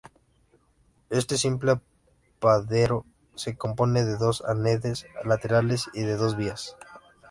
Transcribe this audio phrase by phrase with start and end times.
[1.11, 1.73] Este simple
[2.37, 3.05] apeadero
[3.35, 6.75] se compone de dos andenes laterales y de dos vías.